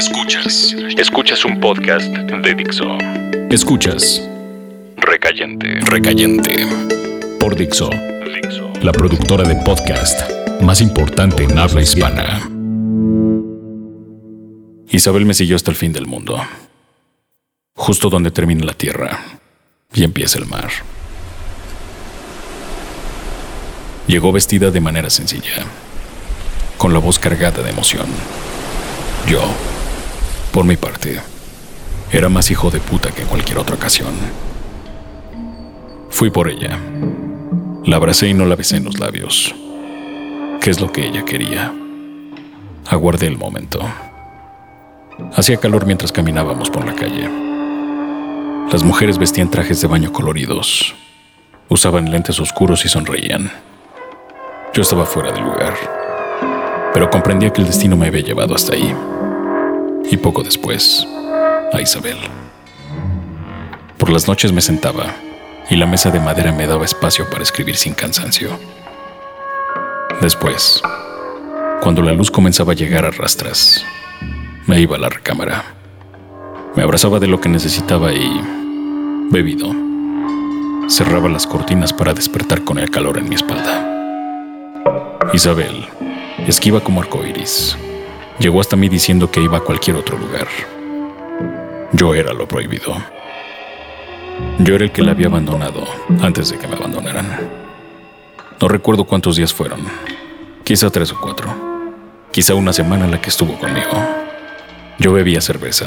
[0.00, 0.74] Escuchas.
[0.96, 2.86] Escuchas un podcast de Dixo.
[3.50, 4.26] Escuchas.
[4.96, 5.78] Recayente.
[5.82, 6.66] Recayente.
[7.38, 7.90] Por Dixo.
[8.80, 10.22] La productora de podcast
[10.62, 12.48] más importante en habla hispana.
[14.88, 16.42] Isabel me siguió hasta el fin del mundo.
[17.74, 19.22] Justo donde termina la tierra
[19.92, 20.70] y empieza el mar.
[24.06, 25.66] Llegó vestida de manera sencilla,
[26.78, 28.06] con la voz cargada de emoción.
[29.28, 29.42] Yo,
[30.50, 31.20] por mi parte,
[32.12, 34.12] era más hijo de puta que en cualquier otra ocasión.
[36.10, 36.78] Fui por ella.
[37.84, 39.54] La abracé y no la besé en los labios.
[40.60, 41.72] ¿Qué es lo que ella quería?
[42.88, 43.80] Aguardé el momento.
[45.34, 47.28] Hacía calor mientras caminábamos por la calle.
[48.72, 50.94] Las mujeres vestían trajes de baño coloridos,
[51.68, 53.50] usaban lentes oscuros y sonreían.
[54.74, 55.74] Yo estaba fuera del lugar,
[56.92, 58.94] pero comprendía que el destino me había llevado hasta ahí.
[60.08, 61.06] Y poco después,
[61.72, 62.16] a Isabel.
[63.98, 65.14] Por las noches me sentaba
[65.68, 68.58] y la mesa de madera me daba espacio para escribir sin cansancio.
[70.20, 70.82] Después,
[71.80, 73.84] cuando la luz comenzaba a llegar a rastras,
[74.66, 75.64] me iba a la recámara.
[76.76, 78.40] Me abrazaba de lo que necesitaba y,
[79.30, 79.72] bebido,
[80.88, 83.86] cerraba las cortinas para despertar con el calor en mi espalda.
[85.32, 85.86] Isabel,
[86.46, 87.76] esquiva como arcoiris,
[88.40, 90.48] llegó hasta mí diciendo que iba a cualquier otro lugar.
[91.92, 92.96] Yo era lo prohibido.
[94.58, 95.84] Yo era el que la había abandonado
[96.20, 97.50] antes de que me abandonaran.
[98.60, 99.80] No recuerdo cuántos días fueron,
[100.64, 101.48] quizá tres o cuatro,
[102.32, 103.90] quizá una semana la que estuvo conmigo.
[104.98, 105.86] Yo bebía cerveza,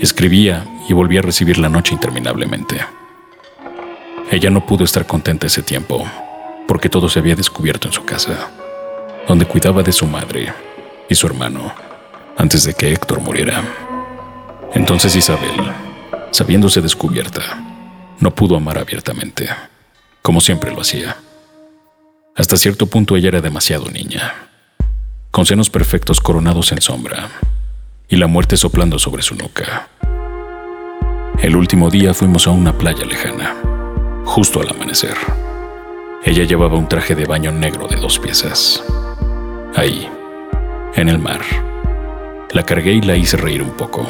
[0.00, 2.80] escribía y volvía a recibir la noche interminablemente.
[4.30, 6.04] Ella no pudo estar contenta ese tiempo
[6.66, 8.50] porque todo se había descubierto en su casa,
[9.26, 10.52] donde cuidaba de su madre
[11.08, 11.72] y su hermano
[12.38, 13.62] antes de que Héctor muriera.
[14.72, 15.72] Entonces Isabel,
[16.30, 17.42] sabiéndose descubierta,
[18.20, 19.48] no pudo amar abiertamente,
[20.22, 21.16] como siempre lo hacía.
[22.36, 24.34] Hasta cierto punto ella era demasiado niña,
[25.32, 27.28] con senos perfectos coronados en sombra
[28.08, 29.88] y la muerte soplando sobre su nuca.
[31.40, 33.56] El último día fuimos a una playa lejana,
[34.24, 35.16] justo al amanecer.
[36.24, 38.82] Ella llevaba un traje de baño negro de dos piezas.
[39.76, 40.08] Ahí,
[40.94, 41.40] en el mar,
[42.52, 44.06] la cargué y la hice reír un poco.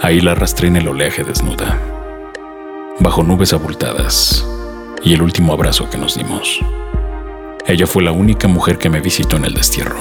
[0.00, 1.78] Ahí la arrastré en el oleaje desnuda,
[3.00, 4.46] bajo nubes abultadas,
[5.02, 6.60] y el último abrazo que nos dimos.
[7.66, 9.98] Ella fue la única mujer que me visitó en el destierro.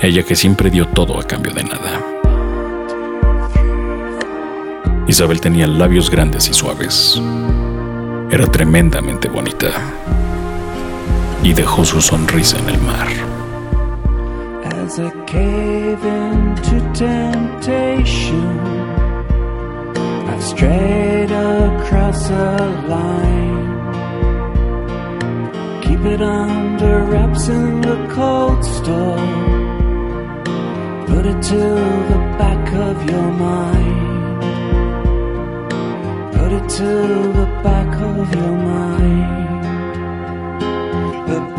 [0.00, 2.00] Ella que siempre dio todo a cambio de nada.
[5.06, 7.20] Isabel tenía labios grandes y suaves,
[8.30, 9.68] era tremendamente bonita
[11.42, 13.31] y dejó su sonrisa en el mar.
[14.92, 18.58] As I cave into temptation,
[20.28, 22.58] I've strayed across a
[22.92, 23.70] line.
[25.80, 29.16] Keep it under wraps in the cold store.
[31.06, 31.62] Put it to
[32.12, 34.42] the back of your mind.
[36.34, 36.92] Put it to
[37.38, 39.62] the back of your mind.
[41.28, 41.58] But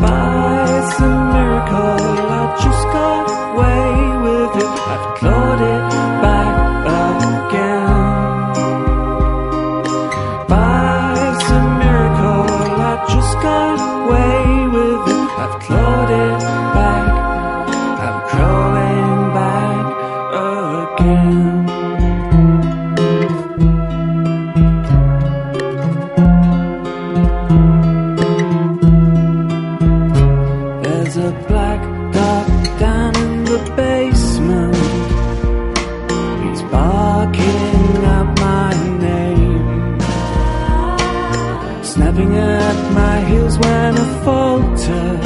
[42.14, 45.20] snapping at my heels when I falter.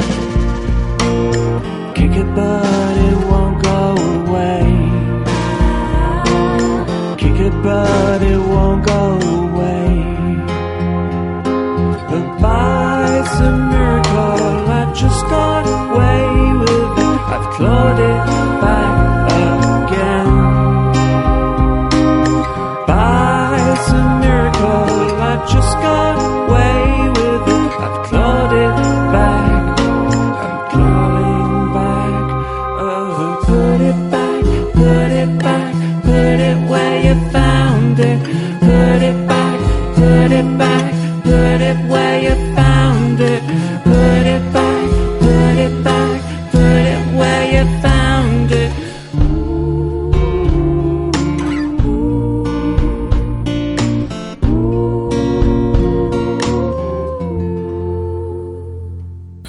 [1.95, 4.63] Kick it, but it won't go away.
[7.17, 8.38] Kick it, but it